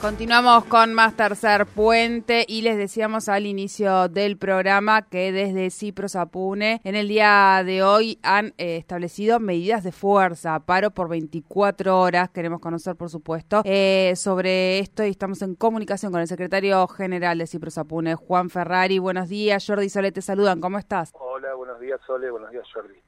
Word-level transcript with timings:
Continuamos 0.00 0.64
con 0.66 0.94
más 0.94 1.16
tercer 1.16 1.66
puente 1.66 2.44
y 2.46 2.62
les 2.62 2.78
decíamos 2.78 3.28
al 3.28 3.46
inicio 3.46 4.08
del 4.08 4.38
programa 4.38 5.02
que 5.02 5.32
desde 5.32 5.70
Cipros 5.70 6.14
Apune 6.14 6.80
en 6.84 6.94
el 6.94 7.08
día 7.08 7.64
de 7.66 7.82
hoy 7.82 8.20
han 8.22 8.54
eh, 8.58 8.76
establecido 8.76 9.40
medidas 9.40 9.82
de 9.82 9.90
fuerza, 9.90 10.60
paro 10.60 10.92
por 10.92 11.08
24 11.08 12.00
horas. 12.00 12.30
Queremos 12.30 12.60
conocer, 12.60 12.94
por 12.94 13.10
supuesto, 13.10 13.62
eh, 13.64 14.12
sobre 14.14 14.78
esto 14.78 15.04
y 15.04 15.10
estamos 15.10 15.42
en 15.42 15.56
comunicación 15.56 16.12
con 16.12 16.20
el 16.20 16.28
secretario 16.28 16.86
general 16.86 17.38
de 17.38 17.48
Cipros 17.48 17.76
Apune, 17.76 18.14
Juan 18.14 18.50
Ferrari. 18.50 19.00
Buenos 19.00 19.28
días, 19.28 19.66
Jordi 19.66 19.86
y 19.86 19.90
Sole 19.90 20.12
te 20.12 20.22
saludan. 20.22 20.60
¿Cómo 20.60 20.78
estás? 20.78 21.10
Hola, 21.14 21.54
buenos 21.54 21.80
días, 21.80 22.00
Sole. 22.06 22.30
Buenos 22.30 22.52
días, 22.52 22.64
Jordi. 22.72 23.07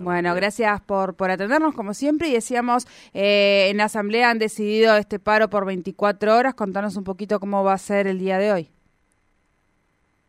Bueno, 0.00 0.34
gracias 0.34 0.80
por, 0.80 1.14
por 1.14 1.30
atendernos 1.30 1.74
como 1.74 1.94
siempre 1.94 2.28
y 2.28 2.32
decíamos, 2.32 2.86
eh, 3.14 3.68
en 3.70 3.78
la 3.78 3.84
Asamblea 3.84 4.30
han 4.30 4.38
decidido 4.38 4.96
este 4.96 5.18
paro 5.18 5.48
por 5.48 5.64
24 5.66 6.36
horas. 6.36 6.54
Contanos 6.54 6.96
un 6.96 7.04
poquito 7.04 7.40
cómo 7.40 7.64
va 7.64 7.74
a 7.74 7.78
ser 7.78 8.06
el 8.06 8.18
día 8.18 8.38
de 8.38 8.52
hoy. 8.52 8.68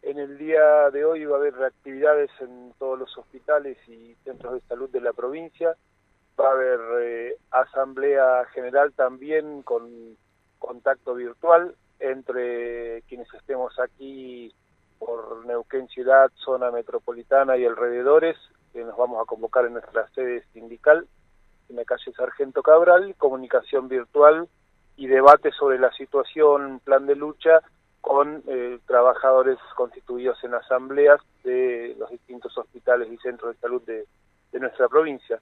En 0.02 0.19
el 0.19 0.38
día 0.38 0.89
de 0.91 1.05
hoy 1.05 1.25
va 1.25 1.38
a 1.38 1.39
haber 1.39 1.63
actividades 1.63 2.29
en 2.41 2.73
todos 2.77 2.99
los 2.99 3.17
hospitales 3.17 3.77
y 3.88 4.16
centros 4.25 4.55
de 4.55 4.61
salud 4.67 4.89
de 4.89 4.99
la 4.99 5.13
provincia. 5.13 5.75
Va 6.39 6.49
a 6.49 6.52
haber 6.52 6.80
eh, 7.02 7.38
asamblea 7.52 8.45
general 8.53 8.91
también 8.94 9.61
con 9.61 10.17
contacto 10.59 11.16
virtual 11.16 11.75
entre 12.00 13.02
quienes 13.03 13.33
estemos 13.33 13.80
aquí 13.80 14.53
por 15.00 15.45
Neuquén 15.45 15.88
Ciudad, 15.88 16.31
zona 16.35 16.72
metropolitana 16.72 17.57
y 17.57 17.66
alrededores, 17.66 18.38
que 18.73 18.83
nos 18.83 18.97
vamos 18.97 19.21
a 19.21 19.25
convocar 19.25 19.66
en 19.66 19.73
nuestra 19.73 20.09
sede 20.09 20.43
sindical, 20.52 21.07
en 21.69 21.75
la 21.75 21.85
calle 21.85 22.11
Sargento 22.11 22.63
Cabral, 22.63 23.16
comunicación 23.17 23.88
virtual 23.88 24.49
y 24.97 25.07
debate 25.07 25.52
sobre 25.52 25.79
la 25.79 25.91
situación, 25.93 26.81
plan 26.83 27.05
de 27.05 27.16
lucha 27.16 27.61
con 28.01 28.44
eh, 28.47 28.79
trabajadores 28.85 29.57
constituidos 29.77 30.44
en 30.44 30.55
asambleas 30.55 31.21
de 31.44 31.95
los 31.97 32.09
distintos 32.09 32.57
hospitales 32.57 33.09
y 33.11 33.17
centros 33.17 33.55
de 33.55 33.61
salud 33.61 33.81
de, 33.83 34.05
nuestra 34.59 34.88
provincia. 34.88 35.39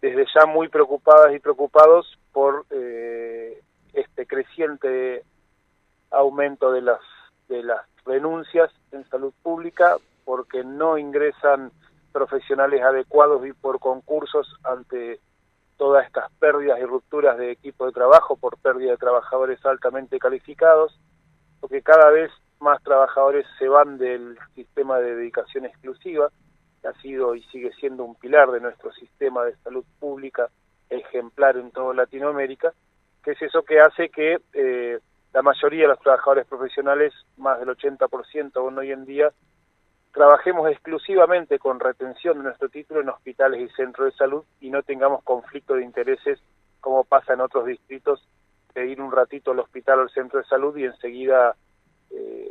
Desde 0.00 0.24
ya 0.34 0.46
muy 0.46 0.68
preocupadas 0.68 1.34
y 1.34 1.40
preocupados 1.40 2.18
por 2.32 2.64
eh, 2.70 3.60
este 3.92 4.26
creciente 4.26 5.24
aumento 6.10 6.70
de 6.70 6.82
las 6.82 7.00
de 7.48 7.62
las 7.62 7.80
renuncias 8.04 8.70
en 8.92 9.08
salud 9.08 9.32
pública 9.42 9.96
porque 10.24 10.64
no 10.64 10.98
ingresan 10.98 11.70
profesionales 12.16 12.82
adecuados 12.82 13.46
y 13.46 13.52
por 13.52 13.78
concursos 13.78 14.48
ante 14.64 15.20
todas 15.76 16.06
estas 16.06 16.32
pérdidas 16.38 16.80
y 16.80 16.84
rupturas 16.84 17.36
de 17.36 17.50
equipo 17.50 17.84
de 17.84 17.92
trabajo 17.92 18.36
por 18.36 18.56
pérdida 18.56 18.92
de 18.92 18.96
trabajadores 18.96 19.62
altamente 19.66 20.18
calificados, 20.18 20.98
porque 21.60 21.82
cada 21.82 22.08
vez 22.10 22.30
más 22.58 22.82
trabajadores 22.82 23.44
se 23.58 23.68
van 23.68 23.98
del 23.98 24.38
sistema 24.54 24.98
de 24.98 25.14
dedicación 25.14 25.66
exclusiva, 25.66 26.30
que 26.80 26.88
ha 26.88 26.94
sido 27.02 27.34
y 27.34 27.42
sigue 27.52 27.70
siendo 27.78 28.04
un 28.04 28.14
pilar 28.14 28.50
de 28.50 28.60
nuestro 28.60 28.90
sistema 28.92 29.44
de 29.44 29.54
salud 29.56 29.84
pública 30.00 30.48
ejemplar 30.88 31.58
en 31.58 31.70
toda 31.70 31.92
Latinoamérica, 31.92 32.72
que 33.22 33.32
es 33.32 33.42
eso 33.42 33.62
que 33.62 33.78
hace 33.78 34.08
que 34.08 34.38
eh, 34.54 35.00
la 35.34 35.42
mayoría 35.42 35.82
de 35.82 35.88
los 35.88 36.00
trabajadores 36.00 36.46
profesionales, 36.46 37.12
más 37.36 37.60
del 37.60 37.68
80% 37.68 38.56
aún 38.56 38.78
hoy 38.78 38.90
en 38.90 39.04
día, 39.04 39.30
trabajemos 40.16 40.70
exclusivamente 40.70 41.58
con 41.58 41.78
retención 41.78 42.38
de 42.38 42.44
nuestro 42.44 42.70
título 42.70 43.02
en 43.02 43.10
hospitales 43.10 43.60
y 43.60 43.68
centros 43.76 44.10
de 44.10 44.16
salud 44.16 44.44
y 44.62 44.70
no 44.70 44.82
tengamos 44.82 45.22
conflicto 45.22 45.74
de 45.74 45.84
intereses 45.84 46.40
como 46.80 47.04
pasa 47.04 47.34
en 47.34 47.42
otros 47.42 47.66
distritos 47.66 48.26
de 48.74 48.86
ir 48.86 48.98
un 48.98 49.12
ratito 49.12 49.50
al 49.50 49.58
hospital 49.58 49.98
o 49.98 50.02
al 50.02 50.10
centro 50.10 50.38
de 50.38 50.46
salud 50.46 50.74
y 50.78 50.84
enseguida 50.84 51.54
eh, 52.10 52.50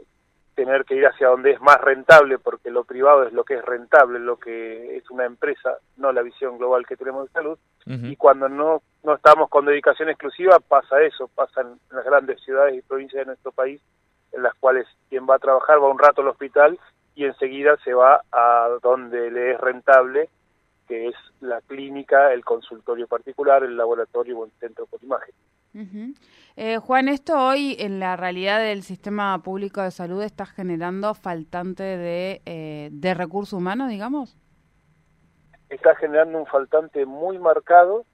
tener 0.54 0.86
que 0.86 0.94
ir 0.94 1.08
hacia 1.08 1.30
donde 1.30 1.54
es 1.54 1.60
más 1.60 1.82
rentable 1.82 2.38
porque 2.38 2.70
lo 2.70 2.84
privado 2.84 3.24
es 3.24 3.34
lo 3.34 3.44
que 3.44 3.56
es 3.56 3.66
rentable, 3.66 4.20
lo 4.20 4.38
que 4.38 4.98
es 4.98 5.10
una 5.10 5.26
empresa, 5.26 5.80
no 5.98 6.12
la 6.12 6.22
visión 6.22 6.60
global 6.60 6.86
que 6.86 6.98
tenemos 6.98 7.26
de 7.26 7.34
salud. 7.34 7.58
Y 7.88 8.16
cuando 8.16 8.48
no, 8.48 8.84
no 9.04 9.16
estamos 9.16 9.50
con 9.50 9.66
dedicación 9.66 10.10
exclusiva 10.10 10.60
pasa 10.60 11.02
eso, 11.02 11.30
pasa 11.30 11.62
en 11.62 11.80
las 11.90 12.06
grandes 12.06 12.40
ciudades 12.42 12.76
y 12.76 12.82
provincias 12.84 13.22
de 13.22 13.26
nuestro 13.26 13.52
país 13.52 13.82
en 14.34 14.44
las 14.44 14.54
cuales 14.56 14.86
quien 15.10 15.26
va 15.28 15.36
a 15.36 15.40
trabajar 15.40 15.82
va 15.82 15.90
un 15.90 15.98
rato 15.98 16.22
al 16.22 16.28
hospital 16.28 16.80
y 17.16 17.26
enseguida 17.26 17.78
se 17.84 17.94
va 17.94 18.22
a 18.32 18.68
donde 18.84 19.32
le 19.32 19.54
es 19.54 19.60
rentable, 19.60 20.30
que 20.88 21.08
es 21.08 21.16
la 21.40 21.62
clínica, 21.62 22.34
el 22.34 22.44
consultorio 22.44 23.08
particular, 23.08 23.64
el 23.64 23.78
laboratorio 23.78 24.38
o 24.40 24.46
el 24.46 24.52
centro 24.60 24.86
por 24.86 25.02
imagen. 25.04 25.34
eh, 26.56 26.78
Juan, 26.78 27.10
esto 27.10 27.38
hoy 27.38 27.76
en 27.80 28.00
la 28.00 28.16
realidad 28.16 28.60
del 28.60 28.84
sistema 28.84 29.38
público 29.44 29.82
de 29.82 29.92
salud 29.92 30.22
está 30.24 30.46
generando 30.46 31.14
faltante 31.14 31.84
de, 31.84 32.42
eh, 32.46 32.90
de 32.92 33.14
recursos 33.14 33.54
humanos, 33.54 33.90
digamos. 33.90 34.38
Está 35.70 35.96
generando 35.96 36.38
un 36.38 36.46
faltante 36.46 37.06
muy 37.06 37.40
marcado 37.40 38.06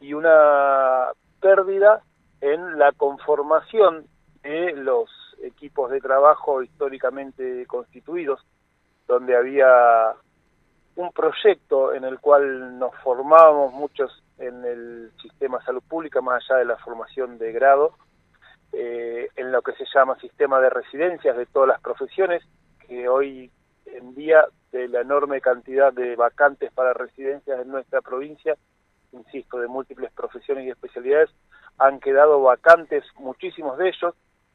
y 0.00 0.14
una 0.14 1.08
pérdida 1.40 2.02
en 2.40 2.78
la 2.78 2.92
conformación 2.92 4.06
de 4.42 4.72
los 4.72 5.10
equipos 5.42 5.90
de 5.90 6.00
trabajo 6.00 6.62
históricamente 6.62 7.66
constituidos, 7.66 8.44
donde 9.06 9.36
había 9.36 10.14
un 10.96 11.12
proyecto 11.12 11.94
en 11.94 12.04
el 12.04 12.20
cual 12.20 12.78
nos 12.78 12.94
formábamos 13.02 13.72
muchos 13.72 14.22
en 14.38 14.64
el 14.64 15.12
sistema 15.20 15.58
de 15.58 15.64
salud 15.64 15.82
pública, 15.88 16.20
más 16.20 16.42
allá 16.44 16.58
de 16.58 16.64
la 16.64 16.76
formación 16.78 17.38
de 17.38 17.52
grado, 17.52 17.94
eh, 18.72 19.28
en 19.36 19.52
lo 19.52 19.62
que 19.62 19.72
se 19.72 19.84
llama 19.94 20.18
sistema 20.20 20.60
de 20.60 20.70
residencias 20.70 21.36
de 21.36 21.46
todas 21.46 21.68
las 21.68 21.80
profesiones, 21.80 22.42
que 22.86 23.08
hoy 23.08 23.50
en 23.86 24.14
día 24.14 24.44
de 24.72 24.88
la 24.88 25.00
enorme 25.00 25.40
cantidad 25.40 25.92
de 25.92 26.16
vacantes 26.16 26.72
para 26.72 26.92
residencias 26.92 27.60
en 27.60 27.68
nuestra 27.68 28.00
provincia, 28.00 28.56
insisto, 29.12 29.58
de 29.58 29.66
múltiples 29.68 30.12
profesiones 30.12 30.66
y 30.66 30.70
especialidades, 30.70 31.30
han 31.78 31.98
quedado 31.98 32.42
vacantes 32.42 33.04
muchísimos 33.16 33.78
de 33.78 33.88
ellos, 33.88 34.14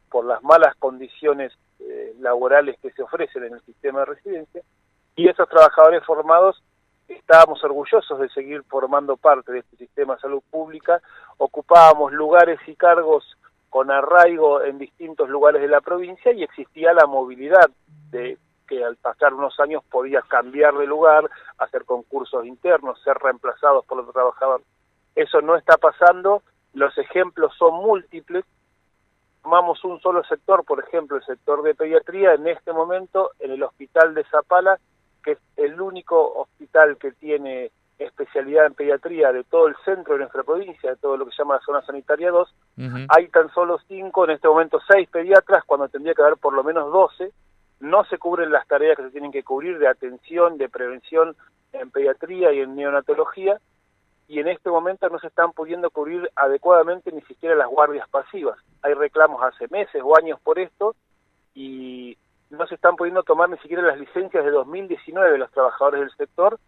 por 0.09 0.25
las 0.25 0.43
malas 0.43 0.75
condiciones 0.77 1.51
eh, 1.79 2.13
laborales 2.19 2.77
que 2.81 2.91
se 2.91 3.03
ofrecen 3.03 3.43
en 3.43 3.53
el 3.53 3.61
sistema 3.61 3.99
de 3.99 4.05
residencia, 4.05 4.61
y 5.16 5.27
esos 5.27 5.47
trabajadores 5.47 6.03
formados 6.03 6.61
estábamos 7.07 7.63
orgullosos 7.63 8.19
de 8.19 8.29
seguir 8.29 8.63
formando 8.63 9.17
parte 9.17 9.51
de 9.51 9.59
este 9.59 9.77
sistema 9.77 10.15
de 10.15 10.21
salud 10.21 10.41
pública, 10.49 11.01
ocupábamos 11.38 12.11
lugares 12.13 12.59
y 12.67 12.75
cargos 12.75 13.38
con 13.69 13.91
arraigo 13.91 14.63
en 14.63 14.77
distintos 14.77 15.29
lugares 15.29 15.61
de 15.61 15.67
la 15.67 15.81
provincia 15.81 16.31
y 16.31 16.44
existía 16.44 16.94
la 16.94 17.05
movilidad 17.05 17.69
de 18.09 18.38
que 18.67 18.83
al 18.83 18.95
pasar 18.95 19.33
unos 19.33 19.59
años 19.59 19.83
podías 19.91 20.25
cambiar 20.25 20.73
de 20.75 20.88
lugar, 20.88 21.29
hacer 21.57 21.85
concursos 21.85 22.45
internos, 22.45 23.01
ser 23.03 23.17
reemplazados 23.17 23.85
por 23.85 23.97
los 23.97 24.11
trabajadores. 24.11 24.65
Eso 25.15 25.41
no 25.41 25.55
está 25.55 25.77
pasando, 25.77 26.41
los 26.73 26.97
ejemplos 26.97 27.53
son 27.57 27.75
múltiples 27.75 28.44
tomamos 29.45 29.83
un 29.83 30.01
solo 30.01 30.23
sector, 30.23 30.66
por 30.66 30.83
ejemplo, 30.83 31.17
el 31.17 31.23
sector 31.23 31.61
de 31.61 31.75
pediatría, 31.75 32.33
en 32.33 32.47
este 32.47 32.73
momento 32.73 33.29
en 33.38 33.51
el 33.51 33.61
hospital 33.61 34.16
de 34.16 34.23
Zapala, 34.23 34.79
que 35.23 35.33
es 35.33 35.38
el 35.56 35.79
único 35.79 36.33
hospital 36.41 36.97
que 36.97 37.11
tiene 37.11 37.72
especialidad 38.00 38.65
en 38.65 38.74
pediatría 38.74 39.31
de 39.31 39.44
todo 39.44 39.68
el 39.68 39.75
centro 39.86 40.15
de 40.15 40.21
nuestra 40.21 40.42
provincia, 40.42 40.89
de 40.89 40.95
todo 40.95 41.15
lo 41.15 41.25
que 41.25 41.31
se 41.31 41.44
llama 41.44 41.56
la 41.56 41.62
zona 41.62 41.81
sanitaria 41.83 42.31
2, 42.31 42.56
hay 43.09 43.27
tan 43.27 43.53
solo 43.53 43.77
cinco, 43.88 44.25
en 44.25 44.31
este 44.31 44.47
momento 44.47 44.80
seis 44.92 45.07
pediatras, 45.09 45.63
cuando 45.63 45.89
tendría 45.89 46.15
que 46.15 46.24
haber 46.24 46.38
por 46.38 46.53
lo 46.53 46.63
menos 46.63 46.92
12, 46.92 47.31
no 47.81 48.03
se 48.06 48.18
cubren 48.18 48.51
las 48.51 48.68
tareas 48.68 48.97
que 48.97 49.03
se 49.03 49.12
tienen 49.12 49.31
que 49.31 49.44
cubrir 49.44 49.77
de 49.77 49.88
atención, 49.88 50.57
de 50.57 50.69
prevención 50.69 51.36
en 51.71 51.92
pediatría 51.92 52.51
y 52.51 52.62
en 52.62 52.75
neonatología, 52.75 53.59
y 54.27 54.39
en 54.39 54.47
este 54.47 54.69
momento 54.69 55.07
no 55.09 55.19
se 55.19 55.27
están 55.27 55.51
pudiendo 55.51 55.92
cubrir 55.92 56.30
adecuadamente 56.36 57.12
ni 57.12 57.21
siquiera 57.21 57.53
las 57.56 57.68
guardias 57.68 58.09
pasivas. 58.09 58.57
Hay 58.85 58.93
reclamos 58.93 59.41
hace 59.41 59.67
meses 59.69 59.99
o 60.03 60.15
años 60.15 60.39
por 60.41 60.59
esto 60.59 60.95
y 61.55 62.15
no 62.51 62.67
se 62.67 62.75
están 62.75 62.95
pudiendo 62.95 63.23
tomar 63.23 63.49
ni 63.49 63.57
siquiera 63.57 63.81
las 63.81 63.97
licencias 63.97 64.45
de 64.45 64.51
2019 64.51 65.31
de 65.31 65.37
los 65.39 65.49
trabajadores 65.49 66.01
del 66.01 66.15
sector 66.15 66.59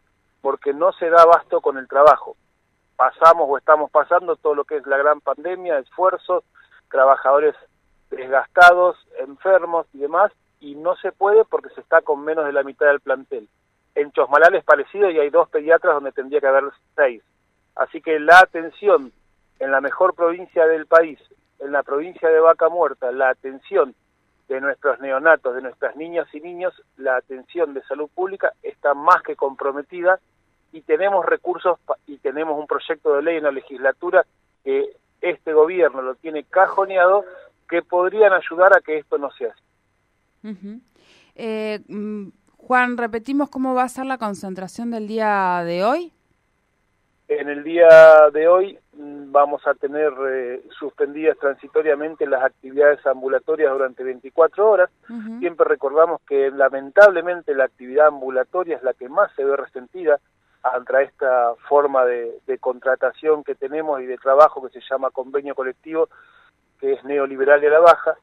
porque 0.41 0.73
no 0.73 0.91
se 0.93 1.11
da 1.11 1.21
abasto 1.21 1.61
con 1.61 1.77
el 1.77 1.87
trabajo. 1.87 2.35
Pasamos 2.95 3.45
o 3.47 3.55
estamos 3.55 3.91
pasando 3.91 4.35
todo 4.35 4.55
lo 4.55 4.65
que 4.65 4.77
es 4.77 4.87
la 4.87 4.97
gran 4.97 5.21
pandemia, 5.21 5.77
esfuerzos, 5.77 6.43
trabajadores 6.89 7.53
desgastados, 8.09 8.97
enfermos 9.19 9.85
y 9.93 9.99
demás, 9.99 10.31
y 10.59 10.73
no 10.73 10.95
se 10.95 11.11
puede 11.11 11.45
porque 11.45 11.69
se 11.75 11.81
está 11.81 12.01
con 12.01 12.25
menos 12.25 12.45
de 12.45 12.53
la 12.53 12.63
mitad 12.63 12.87
del 12.87 12.99
plantel. 12.99 13.47
En 13.93 14.11
Chosmalal 14.11 14.55
es 14.55 14.63
parecido 14.63 15.11
y 15.11 15.19
hay 15.19 15.29
dos 15.29 15.49
pediatras 15.49 15.93
donde 15.93 16.13
tendría 16.13 16.39
que 16.39 16.47
haber 16.47 16.63
seis. 16.95 17.21
Así 17.75 18.01
que 18.01 18.19
la 18.19 18.39
atención 18.39 19.11
en 19.59 19.71
la 19.71 19.81
mejor 19.81 20.15
provincia 20.15 20.65
del 20.65 20.87
país, 20.87 21.19
en 21.59 21.71
la 21.71 21.83
provincia 21.83 22.29
de 22.29 22.39
Vaca 22.39 22.69
Muerta, 22.69 23.11
la 23.11 23.29
atención 23.29 23.95
de 24.47 24.61
nuestros 24.61 24.99
neonatos, 24.99 25.55
de 25.55 25.61
nuestras 25.61 25.95
niñas 25.95 26.27
y 26.33 26.39
niños, 26.39 26.73
la 26.97 27.17
atención 27.17 27.73
de 27.73 27.83
salud 27.83 28.09
pública 28.13 28.53
está 28.63 28.93
más 28.93 29.21
que 29.21 29.35
comprometida 29.35 30.19
y 30.71 30.81
tenemos 30.81 31.25
recursos 31.25 31.79
y 32.05 32.17
tenemos 32.17 32.57
un 32.59 32.67
proyecto 32.67 33.15
de 33.15 33.23
ley 33.23 33.37
en 33.37 33.43
la 33.43 33.51
legislatura 33.51 34.25
que 34.63 34.95
este 35.21 35.53
gobierno 35.53 36.01
lo 36.01 36.15
tiene 36.15 36.43
cajoneado 36.43 37.25
que 37.69 37.81
podrían 37.81 38.33
ayudar 38.33 38.75
a 38.75 38.81
que 38.81 38.97
esto 38.97 39.17
no 39.17 39.31
sea 39.31 39.49
así. 39.49 39.61
eh, 41.35 41.79
mm, 41.87 42.29
Juan, 42.57 42.97
repetimos 42.97 43.49
cómo 43.49 43.73
va 43.75 43.83
a 43.83 43.89
ser 43.89 44.05
la 44.05 44.17
concentración 44.17 44.91
del 44.91 45.07
día 45.07 45.63
de 45.65 45.83
hoy. 45.83 46.13
En 47.27 47.49
el 47.49 47.63
día 47.63 48.29
de 48.31 48.47
hoy 48.47 48.79
vamos 48.97 49.65
a 49.67 49.73
tener 49.75 50.11
eh, 50.29 50.63
suspendidas 50.77 51.37
transitoriamente 51.37 52.25
las 52.25 52.43
actividades 52.43 53.05
ambulatorias 53.05 53.71
durante 53.71 54.03
24 54.03 54.69
horas. 54.69 54.89
Siempre 55.39 55.65
recordamos 55.67 56.21
que 56.27 56.51
lamentablemente 56.51 57.53
la 57.53 57.65
actividad 57.65 58.07
ambulatoria 58.07 58.77
es 58.77 58.83
la 58.83 58.93
que 58.93 59.09
más 59.09 59.31
se 59.35 59.43
ve 59.43 59.55
resentida 59.55 60.19
ante 60.63 61.03
esta 61.03 61.53
forma 61.69 62.05
de, 62.05 62.39
de 62.45 62.57
contratación 62.57 63.43
que 63.43 63.55
tenemos 63.55 64.01
y 64.01 64.05
de 64.05 64.17
trabajo 64.17 64.61
que 64.61 64.79
se 64.79 64.85
llama 64.89 65.11
convenio 65.11 65.55
colectivo, 65.55 66.09
que 66.79 66.93
es 66.93 67.03
neoliberal 67.03 67.63
y 67.63 67.67
a 67.67 67.71
la 67.71 67.79
baja. 67.79 68.15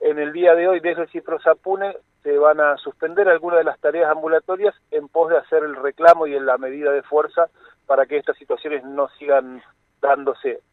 En 0.00 0.18
el 0.18 0.32
día 0.32 0.54
de 0.54 0.68
hoy, 0.68 0.80
desde 0.80 1.02
el 1.02 1.08
Ciprosapune, 1.08 1.96
se 2.22 2.36
van 2.38 2.60
a 2.60 2.76
suspender 2.76 3.28
algunas 3.28 3.58
de 3.58 3.64
las 3.64 3.78
tareas 3.78 4.10
ambulatorias 4.10 4.74
en 4.90 5.08
pos 5.08 5.30
de 5.30 5.38
hacer 5.38 5.62
el 5.62 5.76
reclamo 5.76 6.26
y 6.26 6.34
en 6.34 6.44
la 6.44 6.58
medida 6.58 6.90
de 6.90 7.02
fuerza 7.02 7.48
para 7.86 8.04
que 8.06 8.18
estas 8.18 8.36
situaciones 8.36 8.84
no 8.84 9.08
sigan 9.18 9.62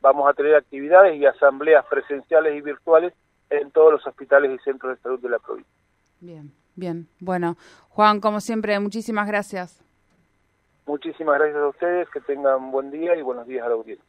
Vamos 0.02 0.30
a 0.30 0.34
tener 0.34 0.56
actividades 0.56 1.20
y 1.20 1.26
asambleas 1.26 1.86
presenciales 1.86 2.56
y 2.56 2.62
virtuales 2.62 3.14
en 3.50 3.72
todos 3.72 3.94
los 3.94 4.08
hospitales 4.08 4.52
y 4.52 4.64
centros 4.64 4.96
de 4.96 5.02
salud 5.02 5.20
de 5.20 5.30
la 5.30 5.40
provincia. 5.40 5.72
Bien, 6.20 6.52
bien. 6.76 7.08
Bueno, 7.20 7.58
Juan, 7.90 8.20
como 8.20 8.40
siempre, 8.40 8.80
muchísimas 8.80 9.28
gracias. 9.28 9.83
Muchísimas 10.86 11.40
gracias 11.40 11.62
a 11.62 11.68
ustedes, 11.68 12.10
que 12.10 12.20
tengan 12.20 12.70
buen 12.70 12.92
día 12.92 13.16
y 13.16 13.22
buenos 13.22 13.48
días 13.48 13.66
a 13.66 13.70
la 13.70 13.76
audiencia. 13.76 14.06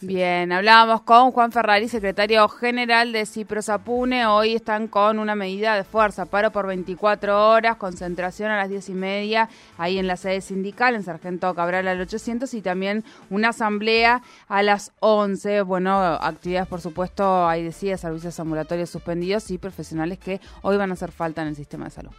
Bien, 0.00 0.50
hablábamos 0.50 1.02
con 1.02 1.30
Juan 1.30 1.52
Ferrari, 1.52 1.88
secretario 1.88 2.48
general 2.48 3.12
de 3.12 3.26
Ciprosapune. 3.26 4.26
Hoy 4.26 4.54
están 4.54 4.88
con 4.88 5.18
una 5.18 5.34
medida 5.34 5.74
de 5.74 5.84
fuerza, 5.84 6.24
paro 6.24 6.50
por 6.52 6.66
24 6.66 7.50
horas, 7.50 7.76
concentración 7.76 8.50
a 8.50 8.56
las 8.56 8.70
10 8.70 8.88
y 8.88 8.94
media, 8.94 9.48
ahí 9.76 9.98
en 9.98 10.06
la 10.06 10.16
sede 10.16 10.40
sindical, 10.40 10.94
en 10.94 11.02
Sargento 11.02 11.54
Cabral 11.54 11.86
al 11.86 12.00
800, 12.00 12.52
y 12.54 12.62
también 12.62 13.04
una 13.28 13.50
asamblea 13.50 14.22
a 14.48 14.62
las 14.62 14.92
11. 15.00 15.62
Bueno, 15.62 15.98
actividades, 16.00 16.68
por 16.68 16.80
supuesto, 16.80 17.46
ahí 17.46 17.62
decía, 17.62 17.98
servicios 17.98 18.40
ambulatorios 18.40 18.88
suspendidos 18.88 19.50
y 19.50 19.58
profesionales 19.58 20.18
que 20.18 20.40
hoy 20.62 20.78
van 20.78 20.90
a 20.90 20.94
hacer 20.94 21.12
falta 21.12 21.42
en 21.42 21.48
el 21.48 21.56
sistema 21.56 21.84
de 21.84 21.90
salud. 21.90 22.12